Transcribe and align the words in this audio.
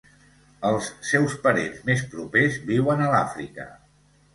Els 0.69 0.87
seus 1.11 1.37
parents 1.45 1.85
més 1.93 2.03
propers 2.17 2.61
viuen 2.75 3.05
a 3.11 3.15
l'Àfrica. 3.15 3.73